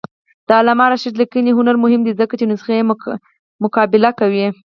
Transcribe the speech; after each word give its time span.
د 0.47 0.49
علامه 0.59 0.85
رشاد 0.91 1.15
لیکنی 1.21 1.51
هنر 1.57 1.75
مهم 1.83 2.01
دی 2.03 2.13
ځکه 2.21 2.33
چې 2.39 2.45
نسخې 2.51 2.87
مقابله 3.63 4.09
کوي. 4.19 4.45